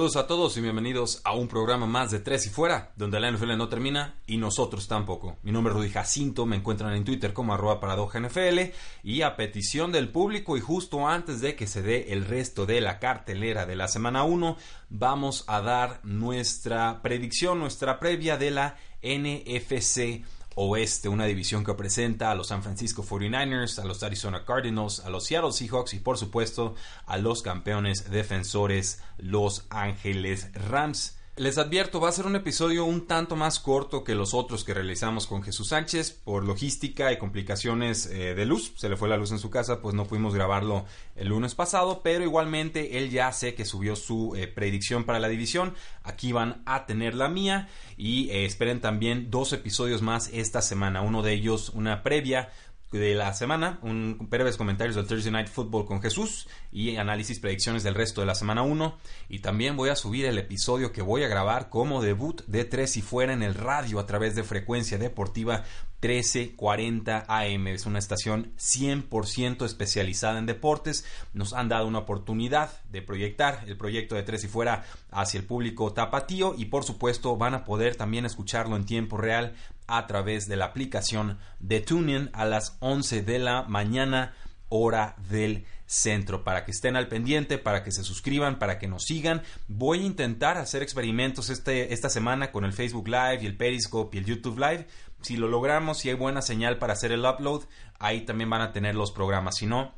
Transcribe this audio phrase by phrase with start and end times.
[0.00, 3.30] Saludos a todos y bienvenidos a un programa más de Tres y Fuera, donde la
[3.30, 5.36] NFL no termina y nosotros tampoco.
[5.42, 8.72] Mi nombre es Rudy Jacinto, me encuentran en Twitter como arroba paradoja NFL
[9.02, 12.80] y a petición del público y justo antes de que se dé el resto de
[12.80, 14.56] la cartelera de la semana 1,
[14.88, 20.24] vamos a dar nuestra predicción, nuestra previa de la NFC
[20.56, 25.10] Oeste, una división que presenta a los San Francisco 49ers, a los Arizona Cardinals, a
[25.10, 26.74] los Seattle Seahawks y por supuesto
[27.06, 31.19] a los campeones defensores Los Ángeles Rams.
[31.40, 34.74] Les advierto, va a ser un episodio un tanto más corto que los otros que
[34.74, 38.74] realizamos con Jesús Sánchez por logística y complicaciones eh, de luz.
[38.76, 40.84] Se le fue la luz en su casa, pues no pudimos grabarlo
[41.16, 45.28] el lunes pasado, pero igualmente él ya sé que subió su eh, predicción para la
[45.28, 45.72] división.
[46.02, 51.00] Aquí van a tener la mía y eh, esperen también dos episodios más esta semana.
[51.00, 52.50] Uno de ellos una previa
[52.92, 57.84] de la semana, un breves comentarios del Thursday Night Football con Jesús y análisis predicciones
[57.84, 61.22] del resto de la semana 1 y también voy a subir el episodio que voy
[61.22, 64.98] a grabar como debut de Tres y Fuera en el radio a través de frecuencia
[64.98, 65.64] deportiva
[66.02, 67.66] 1340 AM.
[67.68, 71.04] Es una estación 100% especializada en deportes.
[71.34, 75.46] Nos han dado una oportunidad de proyectar el proyecto de Tres y Fuera hacia el
[75.46, 79.54] público tapatío y por supuesto van a poder también escucharlo en tiempo real
[79.96, 84.34] a través de la aplicación de TuneIn a las 11 de la mañana
[84.68, 89.04] hora del centro para que estén al pendiente, para que se suscriban, para que nos
[89.04, 89.42] sigan.
[89.66, 94.16] Voy a intentar hacer experimentos este, esta semana con el Facebook Live y el Periscope
[94.16, 94.86] y el YouTube Live.
[95.22, 97.64] Si lo logramos, si hay buena señal para hacer el upload,
[97.98, 99.56] ahí también van a tener los programas.
[99.56, 99.94] Si no,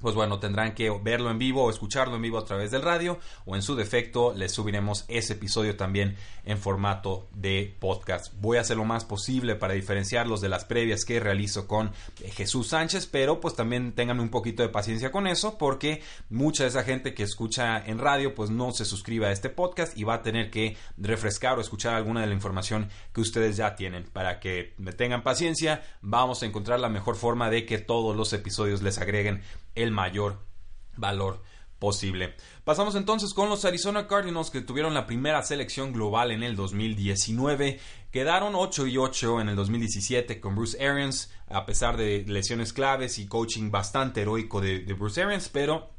[0.00, 3.18] pues bueno, tendrán que verlo en vivo o escucharlo en vivo a través del radio
[3.44, 8.34] o en su defecto les subiremos ese episodio también en formato de podcast.
[8.40, 12.30] Voy a hacer lo más posible para diferenciarlos de las previas que realizo con eh,
[12.30, 16.68] Jesús Sánchez, pero pues también tengan un poquito de paciencia con eso porque mucha de
[16.70, 20.14] esa gente que escucha en radio pues no se suscribe a este podcast y va
[20.14, 24.04] a tener que refrescar o escuchar alguna de la información que ustedes ya tienen.
[24.04, 28.32] Para que me tengan paciencia, vamos a encontrar la mejor forma de que todos los
[28.32, 29.42] episodios les agreguen
[29.76, 30.40] el mayor
[30.96, 31.42] valor
[31.78, 32.34] posible.
[32.64, 37.78] Pasamos entonces con los Arizona Cardinals que tuvieron la primera selección global en el 2019.
[38.10, 43.18] Quedaron 8 y 8 en el 2017 con Bruce Arians, a pesar de lesiones claves
[43.18, 45.90] y coaching bastante heroico de, de Bruce Arians, pero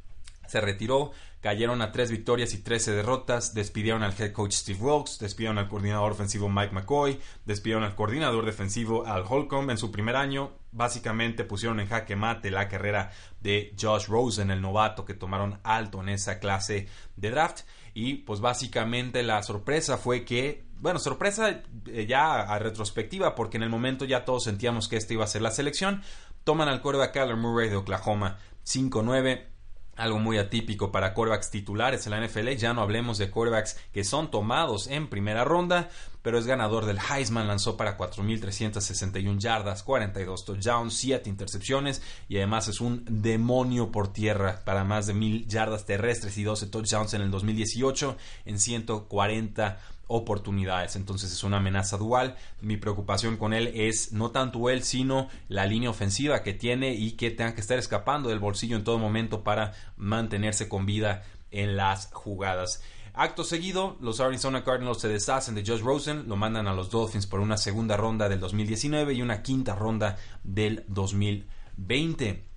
[0.48, 5.18] se retiró cayeron a tres victorias y 13 derrotas, despidieron al head coach Steve Wilkes,
[5.18, 10.16] despidieron al coordinador ofensivo Mike McCoy, despidieron al coordinador defensivo Al Holcomb en su primer
[10.16, 13.10] año, básicamente pusieron en jaque mate la carrera
[13.40, 17.60] de Josh Rosen, el novato que tomaron alto en esa clase de draft.
[17.94, 23.64] Y pues básicamente la sorpresa fue que bueno, sorpresa eh, ya a retrospectiva, porque en
[23.64, 26.02] el momento ya todos sentíamos que esta iba a ser la selección.
[26.44, 29.57] Toman al a Kyler Murray de Oklahoma 5-9
[29.98, 32.48] algo muy atípico para corebacks titulares en la NFL.
[32.50, 35.90] Ya no hablemos de corebacks que son tomados en primera ronda,
[36.22, 37.48] pero es ganador del Heisman.
[37.48, 44.62] Lanzó para 4.361 yardas, 42 touchdowns, 7 intercepciones y además es un demonio por tierra
[44.64, 48.16] para más de 1.000 yardas terrestres y 12 touchdowns en el 2018
[48.46, 50.96] en 140 oportunidades.
[50.96, 52.36] Entonces es una amenaza dual.
[52.60, 57.12] Mi preocupación con él es no tanto él, sino la línea ofensiva que tiene y
[57.12, 61.76] que tenga que estar escapando del bolsillo en todo momento para mantenerse con vida en
[61.76, 62.82] las jugadas.
[63.14, 67.26] Acto seguido, los Arizona Cardinals se deshacen de Josh Rosen, lo mandan a los Dolphins
[67.26, 72.47] por una segunda ronda del 2019 y una quinta ronda del 2020.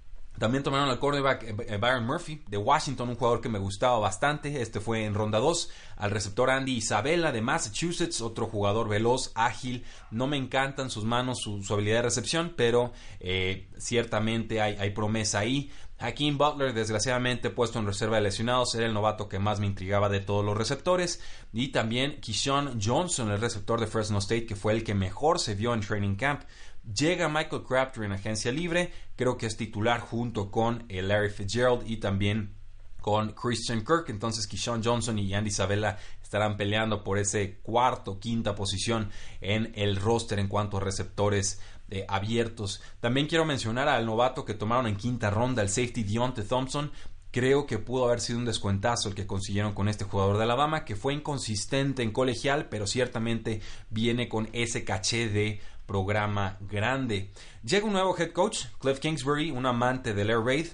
[0.41, 3.99] También tomaron al cornerback eh, eh, Byron Murphy de Washington, un jugador que me gustaba
[3.99, 4.63] bastante.
[4.63, 5.69] Este fue en ronda 2.
[5.97, 9.85] Al receptor Andy Isabella de Massachusetts, otro jugador veloz, ágil.
[10.09, 15.37] No me encantan sus manos, su, habilidad de recepción, pero eh, ciertamente hay, hay, promesa
[15.37, 15.69] ahí.
[15.99, 20.09] Hakeem Butler, desgraciadamente puesto en reserva de lesionados, era el novato que más me intrigaba
[20.09, 21.21] de todos los receptores.
[21.53, 25.53] Y también Keyshawn Johnson, el receptor de Fresno State, que fue el que mejor se
[25.53, 26.41] vio en training camp.
[26.83, 31.83] Llega Michael Crabtree en agencia libre, creo que es titular junto con eh, Larry Fitzgerald
[31.85, 32.55] y también
[33.01, 34.05] con Christian Kirk.
[34.09, 39.11] Entonces, Keyshawn Johnson y Andy Isabella estarán peleando por ese cuarto, quinta posición
[39.41, 42.81] en el roster en cuanto a receptores eh, abiertos.
[43.01, 46.91] También quiero mencionar al novato que tomaron en quinta ronda, el safety Deontay Thompson.
[47.31, 50.83] Creo que pudo haber sido un descuentazo el que consiguieron con este jugador de Alabama,
[50.83, 57.31] que fue inconsistente en colegial, pero ciertamente viene con ese caché de programa grande.
[57.63, 60.67] Llega un nuevo head coach, Cliff Kingsbury, un amante del Air Raid,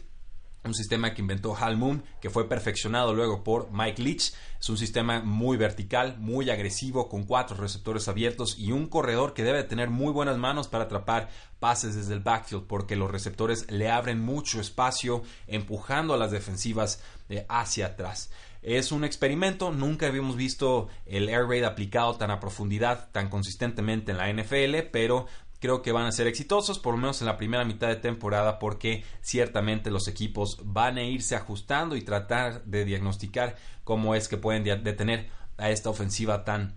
[0.67, 4.33] un sistema que inventó Hal Moon, que fue perfeccionado luego por Mike Leach.
[4.59, 9.43] Es un sistema muy vertical, muy agresivo, con cuatro receptores abiertos y un corredor que
[9.43, 11.29] debe tener muy buenas manos para atrapar
[11.59, 17.01] pases desde el backfield, porque los receptores le abren mucho espacio, empujando a las defensivas
[17.29, 18.29] eh, hacia atrás.
[18.67, 24.11] Es un experimento, nunca habíamos visto el air raid aplicado tan a profundidad, tan consistentemente
[24.11, 25.25] en la NFL, pero
[25.61, 28.59] creo que van a ser exitosos, por lo menos en la primera mitad de temporada,
[28.59, 33.55] porque ciertamente los equipos van a irse ajustando y tratar de diagnosticar
[33.85, 36.75] cómo es que pueden detener a esta ofensiva tan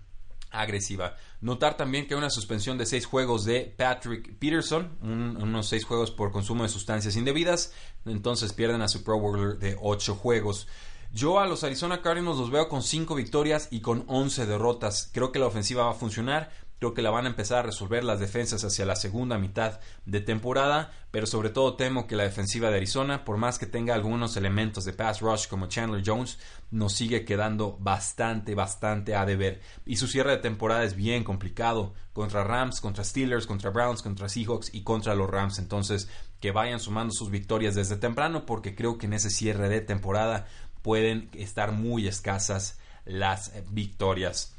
[0.49, 1.17] agresiva.
[1.41, 6.09] Notar también que hay una suspensión de seis juegos de Patrick Peterson, unos seis juegos
[6.09, 7.73] por consumo de sustancias indebidas,
[8.05, 10.69] entonces pierden a su Pro Bowler de ocho juegos.
[11.13, 15.09] Yo a los Arizona Cardinals los veo con cinco victorias y con once derrotas.
[15.13, 16.49] Creo que la ofensiva va a funcionar.
[16.79, 20.21] Creo que la van a empezar a resolver las defensas hacia la segunda mitad de
[20.21, 24.37] temporada, pero sobre todo temo que la defensiva de Arizona, por más que tenga algunos
[24.37, 26.39] elementos de pass rush como Chandler Jones,
[26.71, 29.61] nos sigue quedando bastante, bastante a deber.
[29.85, 34.29] Y su cierre de temporada es bien complicado contra Rams, contra Steelers, contra Browns, contra
[34.29, 35.59] Seahawks y contra los Rams.
[35.59, 36.09] Entonces,
[36.39, 40.47] que vayan sumando sus victorias desde temprano, porque creo que en ese cierre de temporada
[40.81, 44.55] pueden estar muy escasas las victorias.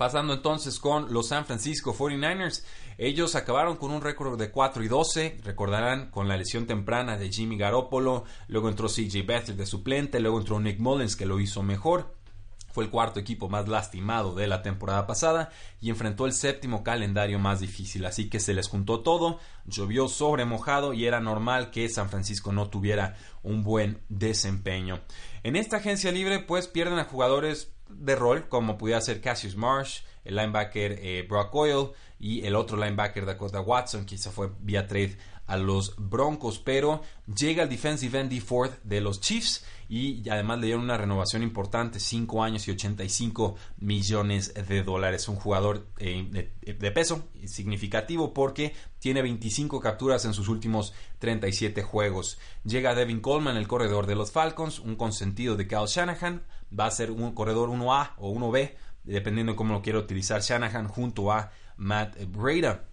[0.00, 2.64] Pasando entonces con los San Francisco 49ers,
[2.96, 7.30] ellos acabaron con un récord de 4 y 12, recordarán con la lesión temprana de
[7.30, 11.62] Jimmy Garoppolo, luego entró CJ Beathard de suplente, luego entró Nick Mullins que lo hizo
[11.62, 12.14] mejor.
[12.72, 17.38] Fue el cuarto equipo más lastimado de la temporada pasada y enfrentó el séptimo calendario
[17.38, 21.88] más difícil, así que se les juntó todo, llovió sobre mojado y era normal que
[21.88, 25.00] San Francisco no tuviera un buen desempeño.
[25.42, 30.02] En esta agencia libre pues pierden a jugadores de rol, como pudiera ser Cassius Marsh,
[30.24, 31.88] el linebacker eh, Brock Oil
[32.18, 37.02] y el otro linebacker Dakota Watson, que se fue vía trade a los Broncos, pero
[37.26, 41.98] llega el defensive end Ford de los Chiefs y además le dieron una renovación importante,
[41.98, 45.26] 5 años y 85 millones de dólares.
[45.26, 51.82] Un jugador eh, de, de, peso significativo porque tiene 25 capturas en sus últimos 37
[51.82, 52.38] juegos.
[52.62, 56.44] Llega Devin Coleman, el corredor de los Falcons, un consentido de Kyle Shanahan,
[56.78, 58.74] va a ser un corredor 1A o 1B,
[59.04, 62.84] dependiendo de cómo lo quiera utilizar Shanahan, junto a Matt Breda.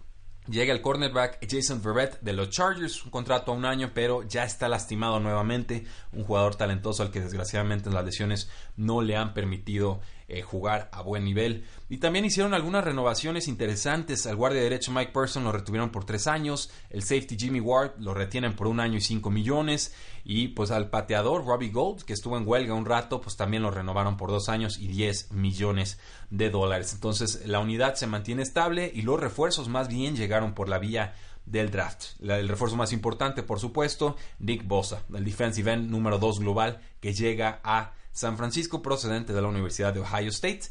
[0.48, 4.44] Llega el cornerback Jason Verrett de los Chargers, un contrato a un año, pero ya
[4.44, 5.84] está lastimado nuevamente.
[6.12, 11.00] Un jugador talentoso al que desgraciadamente las lesiones no le han permitido eh, jugar a
[11.00, 11.64] buen nivel.
[11.88, 14.26] Y también hicieron algunas renovaciones interesantes.
[14.26, 16.70] Al guardia derecho Mike Person lo retuvieron por tres años.
[16.90, 19.94] El safety Jimmy Ward lo retienen por un año y cinco millones.
[20.24, 23.70] Y pues al pateador Robbie Gold, que estuvo en huelga un rato, pues también lo
[23.70, 25.98] renovaron por dos años y diez millones
[26.28, 26.92] de dólares.
[26.92, 31.14] Entonces la unidad se mantiene estable y los refuerzos más bien llegaron por la vía
[31.46, 32.20] del draft.
[32.20, 37.14] el refuerzo más importante, por supuesto, Nick Bosa, el defensive end número 2 global que
[37.14, 40.62] llega a San Francisco procedente de la Universidad de Ohio State.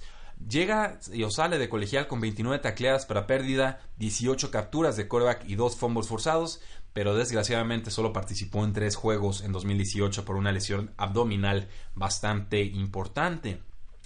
[0.47, 5.55] Llega o sale de colegial con 29 tacleadas para pérdida, 18 capturas de coreback y
[5.55, 6.61] 2 fumbles forzados,
[6.93, 13.61] pero desgraciadamente solo participó en 3 juegos en 2018 por una lesión abdominal bastante importante.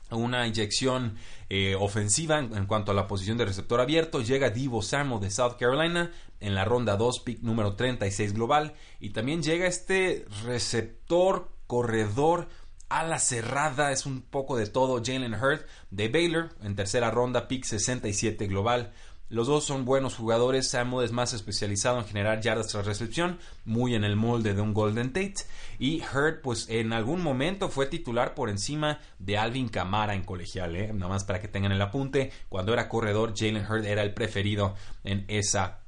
[0.10, 1.16] Una inyección
[1.50, 4.22] eh, ofensiva en, cuanto a la posición de receptor abierto.
[4.22, 6.12] Llega Divo Samuel de South Carolina
[6.42, 8.74] en la ronda 2, pick número 36 global.
[9.00, 12.50] Y también llega este receptor, corredor,
[12.92, 15.02] a la cerrada, es un poco de todo.
[15.04, 18.92] Jalen Hurd de Baylor en tercera ronda, pick 67 global.
[19.30, 20.68] Los dos son buenos jugadores.
[20.68, 24.74] Samuel es más especializado en generar yardas tras recepción, muy en el molde de un
[24.74, 25.46] Golden Tate.
[25.80, 30.76] Y Hurd, pues en algún momento fue titular por encima de Alvin Camara en colegial.
[30.76, 30.92] ¿eh?
[30.94, 32.34] Nada más para que tengan el apunte.
[32.50, 35.81] Cuando era corredor, Jalen Hurd era el preferido en esa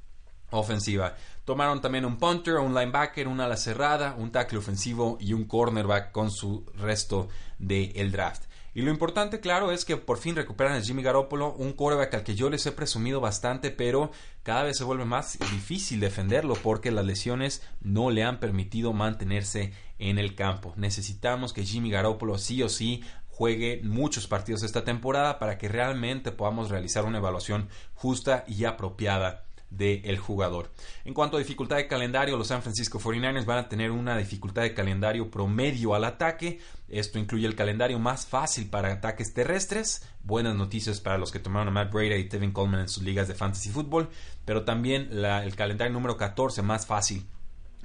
[0.58, 1.14] ofensiva.
[1.44, 6.12] Tomaron también un punter, un linebacker, una ala cerrada, un tackle ofensivo y un cornerback
[6.12, 8.44] con su resto del draft.
[8.76, 12.24] Y lo importante, claro, es que por fin recuperan a Jimmy Garoppolo, un quarterback al
[12.24, 14.10] que yo les he presumido bastante, pero
[14.42, 19.72] cada vez se vuelve más difícil defenderlo porque las lesiones no le han permitido mantenerse
[20.00, 20.72] en el campo.
[20.76, 26.32] Necesitamos que Jimmy Garoppolo sí o sí juegue muchos partidos esta temporada para que realmente
[26.32, 29.44] podamos realizar una evaluación justa y apropiada
[29.76, 30.70] del jugador.
[31.04, 34.62] En cuanto a dificultad de calendario, los San Francisco 49ers van a tener una dificultad
[34.62, 36.60] de calendario promedio al ataque.
[36.88, 40.08] Esto incluye el calendario más fácil para ataques terrestres.
[40.22, 43.28] Buenas noticias para los que tomaron a Matt Brady y Tevin Coleman en sus ligas
[43.28, 44.08] de fantasy fútbol.
[44.44, 47.26] Pero también el calendario número 14 más fácil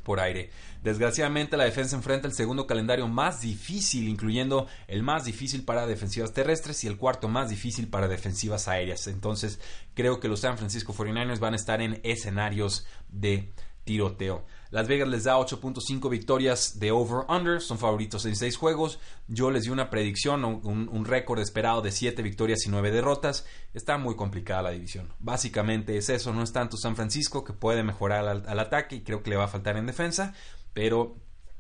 [0.10, 0.50] por aire.
[0.82, 6.34] Desgraciadamente la defensa enfrenta el segundo calendario más difícil, incluyendo el más difícil para defensivas
[6.34, 9.06] terrestres y el cuarto más difícil para defensivas aéreas.
[9.06, 9.60] Entonces
[9.94, 14.48] creo que los San Francisco 49ers van a estar en escenarios de tiroteo.
[14.72, 19.00] Las Vegas les da 8.5 victorias de over-under, son favoritos en 6 juegos.
[19.28, 23.48] Yo les di una predicción, un, récord esperado de 7 victorias y 9 derrotas.
[23.74, 25.12] Está muy complicada la división.
[25.18, 29.24] Básicamente es eso, no es tanto San Francisco que puede mejorar al, ataque y creo
[29.24, 30.36] que le va a faltar en defensa,
[30.74, 31.18] pero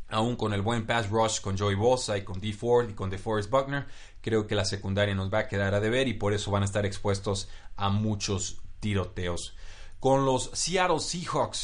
[0.09, 3.09] aún con el buen pass rush con Joey Bosa y con D Ford y con
[3.09, 3.87] DeForest Buckner,
[4.21, 6.65] creo que la secundaria nos va a quedar a deber y por eso van a
[6.65, 9.55] estar expuestos a muchos tiroteos.
[9.99, 11.57] Con los Seattle Seahawks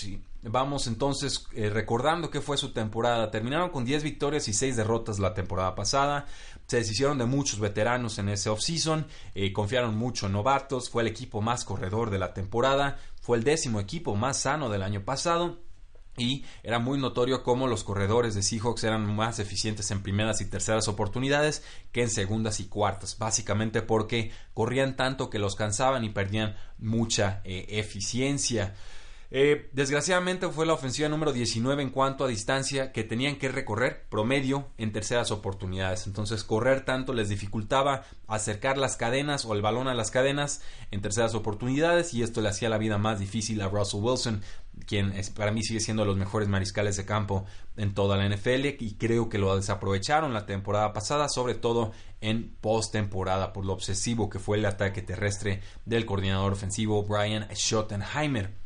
[0.48, 3.32] Vamos entonces eh, recordando que fue su temporada.
[3.32, 6.28] Terminaron con 10 victorias y 6 derrotas la temporada pasada.
[6.68, 9.08] Se deshicieron de muchos veteranos en ese offseason.
[9.34, 10.92] Eh, confiaron mucho en novatos.
[10.92, 13.00] Fue el equipo más corredor de la temporada.
[13.22, 15.66] Fue el décimo equipo más sano del año pasado.
[16.16, 20.46] Y era muy notorio cómo los corredores de Seahawks eran más eficientes en primeras y
[20.46, 26.10] terceras oportunidades que en segundas y cuartas, básicamente porque corrían tanto que los cansaban y
[26.10, 28.76] perdían mucha eh, eficiencia.
[29.32, 34.06] Eh, desgraciadamente fue la ofensiva número 19 en cuanto a distancia que tenían que recorrer
[34.10, 36.06] promedio en terceras oportunidades.
[36.08, 41.02] Entonces correr tanto les dificultaba acercar las cadenas o el balón a las cadenas en
[41.02, 44.42] terceras oportunidades y esto le hacía la vida más difícil a Russell Wilson,
[44.86, 47.46] quien para mí sigue siendo de los mejores mariscales de campo
[47.78, 51.92] en toda la NFL y creo que lo desaprovecharon la temporada pasada, sobre todo
[52.22, 58.65] en postemporada por lo obsesivo que fue el ataque terrestre del coordinador ofensivo Brian Schottenheimer.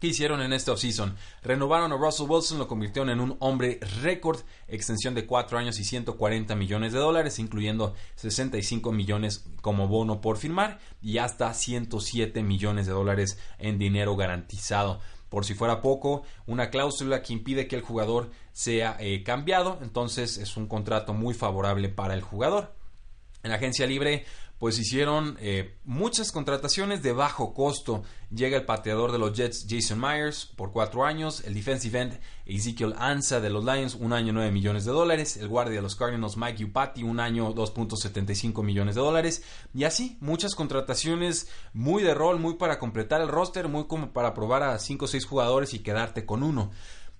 [0.00, 1.16] ¿Qué hicieron en esta offseason?
[1.42, 5.84] Renovaron a Russell Wilson, lo convirtieron en un hombre récord, extensión de 4 años y
[5.84, 12.86] 140 millones de dólares, incluyendo 65 millones como bono por firmar y hasta 107 millones
[12.86, 15.00] de dólares en dinero garantizado.
[15.30, 20.36] Por si fuera poco, una cláusula que impide que el jugador sea eh, cambiado, entonces
[20.36, 22.74] es un contrato muy favorable para el jugador.
[23.42, 24.24] En agencia libre,
[24.58, 28.02] pues hicieron eh, muchas contrataciones de bajo costo.
[28.34, 31.42] Llega el pateador de los Jets, Jason Myers, por cuatro años.
[31.44, 35.36] El defensive end, Ezekiel Ansa de los Lions, un año 9 millones de dólares.
[35.36, 39.42] El guardia de los Cardinals, Mike Upati, un año 2.75 millones de dólares.
[39.74, 44.32] Y así, muchas contrataciones muy de rol, muy para completar el roster, muy como para
[44.32, 46.70] probar a 5 o 6 jugadores y quedarte con uno.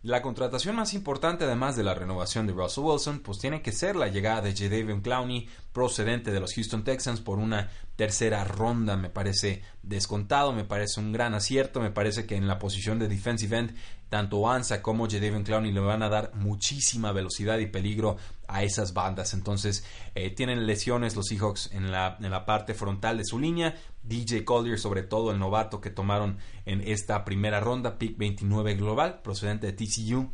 [0.07, 3.97] La contratación más importante, además de la renovación de Russell Wilson, pues tiene que ser
[3.97, 8.97] la llegada de Jadavion Clowney, procedente de los Houston Texans, por una tercera ronda.
[8.97, 13.09] Me parece descontado, me parece un gran acierto, me parece que en la posición de
[13.09, 13.75] defensive end,
[14.09, 18.17] tanto Ansa como Jadavion Clowney le van a dar muchísima velocidad y peligro
[18.49, 19.35] a esas bandas.
[19.35, 19.85] Entonces,
[20.15, 23.75] eh, tienen lesiones los Seahawks en la, en la parte frontal de su línea.
[24.03, 29.21] DJ Collier, sobre todo el novato que tomaron en esta primera ronda, pick 29 global,
[29.23, 30.31] procedente de TCU,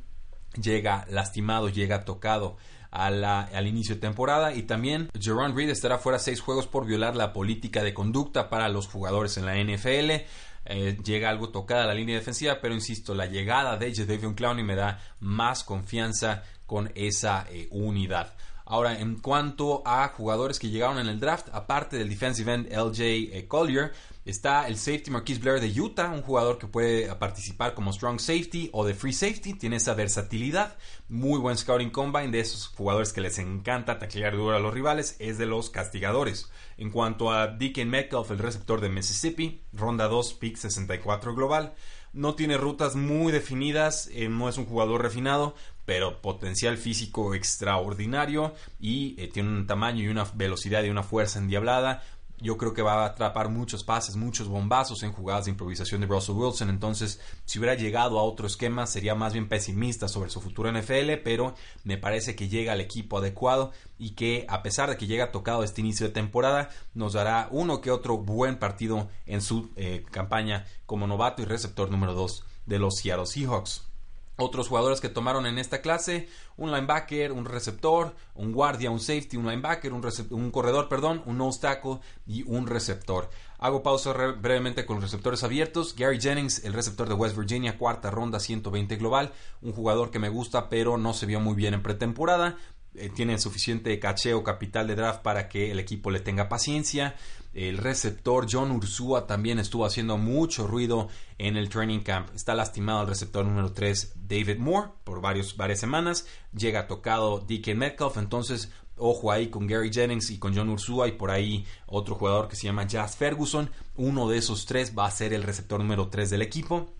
[0.60, 2.56] llega lastimado, llega tocado
[2.92, 7.32] al inicio de temporada y también Jerron Reed estará fuera seis juegos por violar la
[7.32, 10.24] política de conducta para los jugadores en la NFL.
[10.64, 14.76] Eh, llega algo tocada la línea defensiva, pero insisto, la llegada de Jadavion Clowney me
[14.76, 18.34] da más confianza con esa eh, unidad.
[18.64, 23.00] Ahora, en cuanto a jugadores que llegaron en el draft, aparte del defensive end LJ
[23.36, 23.92] eh, Collier,
[24.24, 28.70] está el safety Marquise Blair de Utah, un jugador que puede participar como strong safety
[28.72, 30.76] o de free safety, tiene esa versatilidad,
[31.08, 35.16] muy buen scouting combine, de esos jugadores que les encanta taclear duro a los rivales,
[35.18, 36.50] es de los castigadores.
[36.76, 41.74] En cuanto a Deacon Metcalf, el receptor de Mississippi, ronda 2, pick 64 global,
[42.12, 48.54] no tiene rutas muy definidas, eh, no es un jugador refinado, pero potencial físico extraordinario
[48.78, 52.02] y eh, tiene un tamaño y una velocidad y una fuerza endiablada.
[52.42, 56.08] Yo creo que va a atrapar muchos pases, muchos bombazos en jugadas de improvisación de
[56.08, 56.70] Russell Wilson.
[56.70, 61.22] Entonces, si hubiera llegado a otro esquema, sería más bien pesimista sobre su futuro NFL.
[61.22, 65.30] Pero me parece que llega al equipo adecuado y que, a pesar de que llega
[65.30, 70.04] tocado este inicio de temporada, nos dará uno que otro buen partido en su eh,
[70.10, 73.91] campaña como novato y receptor número 2 de los Seattle Seahawks.
[74.36, 79.36] Otros jugadores que tomaron en esta clase, un linebacker, un receptor, un guardia, un safety,
[79.36, 83.28] un linebacker, un, corredor, perdón, un nose tackle y un receptor.
[83.58, 85.94] Hago pausa brevemente con los receptores abiertos.
[85.94, 89.32] Gary Jennings, el receptor de West Virginia, cuarta ronda, 120 global.
[89.60, 92.56] Un jugador que me gusta, pero no se vio muy bien en pretemporada
[92.94, 97.16] eh, tiene suficiente caché o capital de draft para que el equipo le tenga paciencia.
[97.54, 102.28] El receptor John Ursua también estuvo haciendo mucho ruido en el training camp.
[102.34, 106.26] Está lastimado el receptor número 3 David Moore por varios, varias semanas.
[106.56, 108.16] Llega tocado DK Metcalf.
[108.16, 112.48] Entonces, ojo ahí con Gary Jennings y con John Ursua y por ahí otro jugador
[112.48, 113.70] que se llama Jazz Ferguson.
[113.96, 116.94] Uno de esos tres va a ser el receptor número 3 del equipo.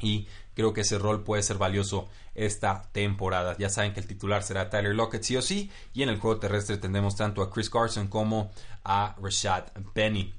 [0.00, 3.54] Y creo que ese rol puede ser valioso esta temporada.
[3.58, 5.70] Ya saben que el titular será Tyler Lockett sí o sí.
[5.92, 8.50] Y en el juego terrestre tendremos tanto a Chris Carson como
[8.82, 10.34] a Rashad Penny.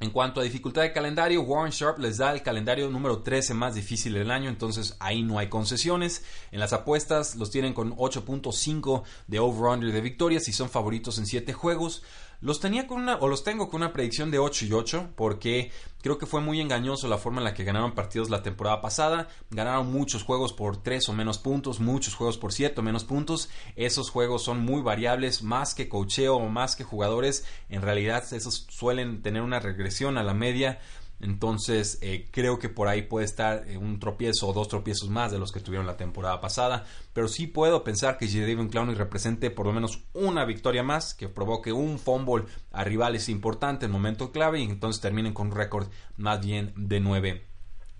[0.00, 3.76] En cuanto a dificultad de calendario, Warren Sharp les da el calendario número 13 más
[3.76, 6.24] difícil del año, entonces ahí no hay concesiones.
[6.50, 11.26] En las apuestas los tienen con 8.5 de over-under de victorias y son favoritos en
[11.26, 12.02] 7 juegos.
[12.42, 15.70] Los tenía con una, o los tengo con una predicción de 8 y 8, porque
[16.02, 19.28] creo que fue muy engañoso la forma en la que ganaron partidos la temporada pasada.
[19.50, 23.48] Ganaron muchos juegos por 3 o menos puntos, muchos juegos por 7 o menos puntos.
[23.76, 27.44] Esos juegos son muy variables, más que cocheo o más que jugadores.
[27.68, 30.80] En realidad, esos suelen tener una regresión a la media.
[31.22, 35.30] Entonces eh, creo que por ahí puede estar eh, un tropiezo o dos tropiezos más
[35.30, 36.84] de los que tuvieron la temporada pasada.
[37.12, 41.28] Pero sí puedo pensar que Jadavion Clowney represente por lo menos una victoria más, que
[41.28, 45.86] provoque un fumble a rivales importante en momento clave y entonces terminen con un récord
[46.16, 47.52] más bien de 9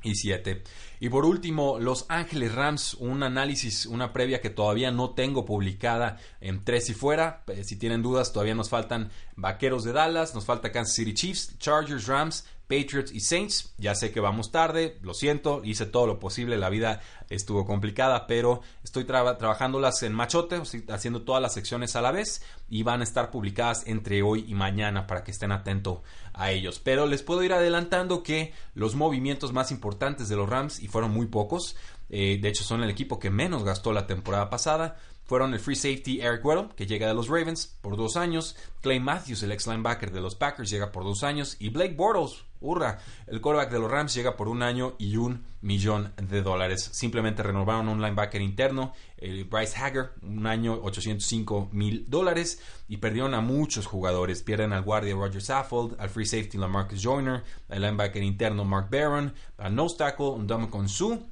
[0.02, 0.62] y 7.
[1.00, 6.18] Y por último, Los Ángeles Rams, un análisis, una previa que todavía no tengo publicada
[6.40, 7.44] en tres y fuera.
[7.48, 11.58] Eh, si tienen dudas, todavía nos faltan Vaqueros de Dallas, nos falta Kansas City Chiefs,
[11.58, 13.74] Chargers, Rams, Patriots y Saints.
[13.76, 18.26] Ya sé que vamos tarde, lo siento, hice todo lo posible, la vida estuvo complicada,
[18.26, 23.04] pero estoy trabajándolas en machote, haciendo todas las secciones a la vez y van a
[23.04, 25.98] estar publicadas entre hoy y mañana para que estén atentos
[26.32, 26.80] a ellos.
[26.80, 31.10] Pero les puedo ir adelantando que los movimientos más importantes de los Rams, y fueron
[31.10, 31.76] muy pocos,
[32.08, 35.76] eh, de hecho son el equipo que menos gastó la temporada pasada, fueron el free
[35.76, 39.66] safety Eric Weddle, que llega de los Ravens por dos años, Clay Matthews, el ex
[39.66, 43.78] linebacker de los Packers, llega por dos años, y Blake Bortles, hurra, el quarterback de
[43.78, 46.88] los Rams llega por un año y un millón de dólares.
[46.92, 53.34] Simplemente renovaron un linebacker interno, el Bryce Hager, un año 805 mil dólares, y perdieron
[53.34, 54.42] a muchos jugadores.
[54.42, 59.34] Pierden al guardia Roger Saffold, al free safety Lamarcus Joyner, al linebacker interno Mark Barron,
[59.58, 61.31] al nose tackle Dominic Su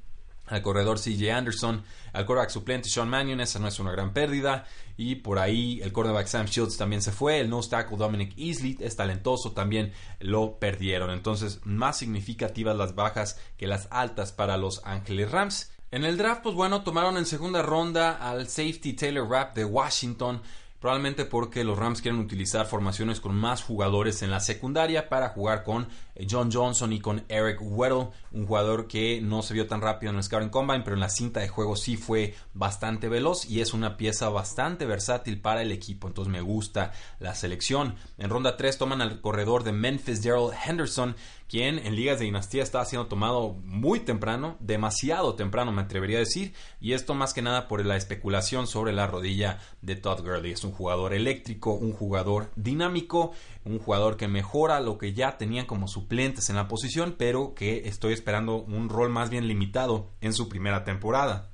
[0.51, 4.65] al corredor CJ Anderson, al quarterback suplente Sean Mannion, esa no es una gran pérdida.
[4.97, 7.39] Y por ahí el quarterback Sam Shields también se fue.
[7.39, 11.09] El nose tackle Dominic Easley es talentoso, también lo perdieron.
[11.09, 15.71] Entonces, más significativas las bajas que las altas para los Ángeles Rams.
[15.89, 20.41] En el draft, pues bueno, tomaron en segunda ronda al safety Taylor Rapp de Washington.
[20.81, 25.63] Probablemente porque los Rams quieren utilizar formaciones con más jugadores en la secundaria para jugar
[25.63, 25.87] con
[26.29, 30.17] John Johnson y con Eric Weddle, un jugador que no se vio tan rápido en
[30.17, 33.73] el Scouting Combine, pero en la cinta de juego sí fue bastante veloz y es
[33.73, 36.07] una pieza bastante versátil para el equipo.
[36.07, 37.95] Entonces me gusta la selección.
[38.17, 41.15] En ronda 3 toman al corredor de Memphis, Daryl Henderson,
[41.51, 46.21] quien en ligas de dinastía está siendo tomado muy temprano, demasiado temprano me atrevería a
[46.21, 50.53] decir, y esto más que nada por la especulación sobre la rodilla de Todd Gurley.
[50.53, 55.65] Es un jugador eléctrico, un jugador dinámico, un jugador que mejora lo que ya tenían
[55.65, 60.33] como suplentes en la posición, pero que estoy esperando un rol más bien limitado en
[60.33, 61.51] su primera temporada.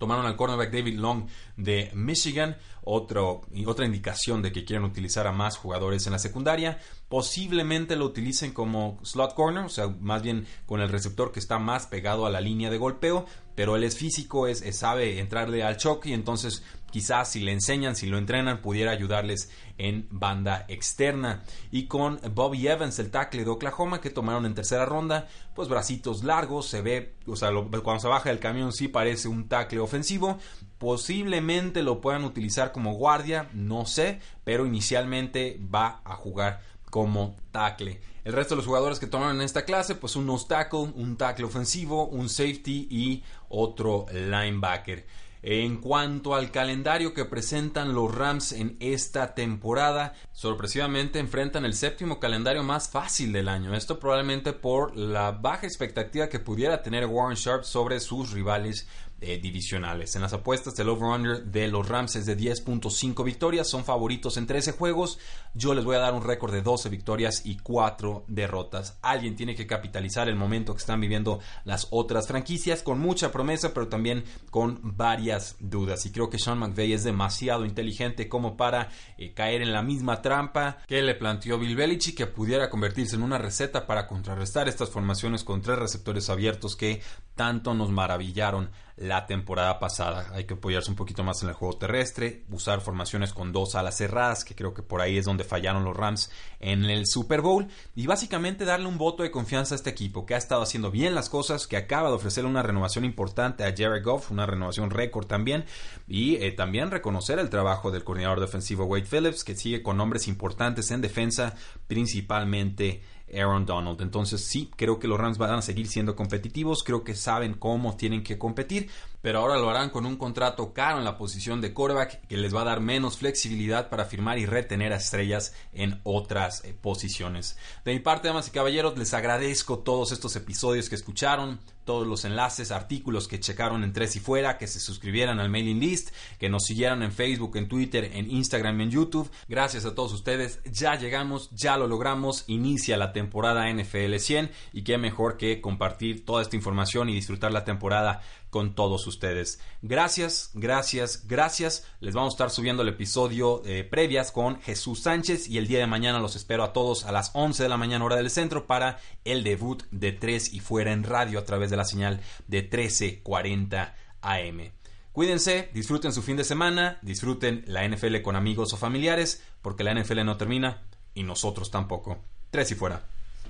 [0.00, 1.26] Tomaron al cornerback David Long
[1.58, 6.78] de Michigan, otro, otra indicación de que quieren utilizar a más jugadores en la secundaria.
[7.10, 11.58] Posiblemente lo utilicen como slot corner, o sea, más bien con el receptor que está
[11.58, 15.76] más pegado a la línea de golpeo, pero él es físico, es, sabe entrarle al
[15.76, 21.42] choque y entonces quizás si le enseñan, si lo entrenan, pudiera ayudarles en banda externa.
[21.70, 26.24] Y con Bobby Evans, el tackle de Oklahoma, que tomaron en tercera ronda, pues bracitos
[26.24, 27.50] largos, se ve, o sea,
[27.82, 30.38] cuando se baja del camión sí parece un tackle ofensivo.
[30.78, 38.00] Posiblemente lo puedan utilizar como guardia, no sé, pero inicialmente va a jugar como tackle.
[38.24, 41.16] El resto de los jugadores que tomaron en esta clase, pues un nose tackle, un
[41.16, 45.06] tackle ofensivo, un safety y otro linebacker.
[45.42, 52.20] En cuanto al calendario que presentan los Rams en esta temporada, sorpresivamente enfrentan el séptimo
[52.20, 53.74] calendario más fácil del año.
[53.74, 58.86] Esto probablemente por la baja expectativa que pudiera tener Warren Sharp sobre sus rivales
[59.20, 60.16] eh, divisionales.
[60.16, 64.46] En las apuestas, el over-under de los Rams es de 10.5 victorias, son favoritos en
[64.46, 65.18] 13 juegos.
[65.54, 68.98] Yo les voy a dar un récord de 12 victorias y 4 derrotas.
[69.02, 73.74] Alguien tiene que capitalizar el momento que están viviendo las otras franquicias con mucha promesa,
[73.74, 76.06] pero también con varias dudas.
[76.06, 80.22] Y creo que Sean McVay es demasiado inteligente como para eh, caer en la misma
[80.22, 84.90] trampa que le planteó Bill Belichick, que pudiera convertirse en una receta para contrarrestar estas
[84.90, 87.02] formaciones con tres receptores abiertos que
[87.40, 90.26] tanto nos maravillaron la temporada pasada.
[90.34, 93.96] Hay que apoyarse un poquito más en el juego terrestre, usar formaciones con dos alas
[93.96, 97.66] cerradas, que creo que por ahí es donde fallaron los Rams en el Super Bowl,
[97.96, 101.14] y básicamente darle un voto de confianza a este equipo, que ha estado haciendo bien
[101.14, 105.26] las cosas, que acaba de ofrecerle una renovación importante a Jared Goff, una renovación récord
[105.26, 105.64] también,
[106.06, 110.28] y eh, también reconocer el trabajo del coordinador defensivo Wade Phillips, que sigue con nombres
[110.28, 111.54] importantes en defensa,
[111.86, 113.00] principalmente
[113.34, 114.00] Aaron Donald.
[114.00, 117.96] Entonces sí, creo que los Rams van a seguir siendo competitivos, creo que saben cómo
[117.96, 118.88] tienen que competir,
[119.22, 122.54] pero ahora lo harán con un contrato caro en la posición de quarterback que les
[122.54, 127.56] va a dar menos flexibilidad para firmar y retener a estrellas en otras eh, posiciones.
[127.84, 132.24] De mi parte, damas y caballeros, les agradezco todos estos episodios que escucharon, todos los
[132.24, 136.48] enlaces, artículos que checaron en Tres y Fuera, que se suscribieran al mailing list, que
[136.48, 139.30] nos siguieran en Facebook, en Twitter, en Instagram y en YouTube.
[139.48, 144.82] Gracias a todos ustedes, ya llegamos, ya lo logramos, inicia la temporada NFL 100 y
[144.82, 149.60] qué mejor que compartir toda esta información y disfrutar la temporada con todos ustedes.
[149.80, 151.86] Gracias, gracias, gracias.
[152.00, 155.78] Les vamos a estar subiendo el episodio eh, previas con Jesús Sánchez y el día
[155.78, 158.66] de mañana los espero a todos a las 11 de la mañana hora del centro
[158.66, 162.62] para el debut de 3 y fuera en radio a través de la señal de
[162.62, 164.72] 1340 AM.
[165.12, 169.94] Cuídense, disfruten su fin de semana, disfruten la NFL con amigos o familiares, porque la
[169.94, 170.82] NFL no termina
[171.14, 172.18] y nosotros tampoco.
[172.50, 173.04] Tres y fuera.